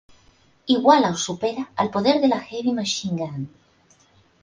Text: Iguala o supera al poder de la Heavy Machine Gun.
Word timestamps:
Iguala 0.75 1.11
o 1.17 1.19
supera 1.25 1.67
al 1.85 1.93
poder 1.99 2.17
de 2.25 2.33
la 2.35 2.41
Heavy 2.49 2.73
Machine 2.79 3.19
Gun. 3.25 3.49